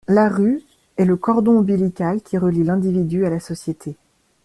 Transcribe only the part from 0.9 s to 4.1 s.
est le cordon ombilical qui relie l’individu à la société.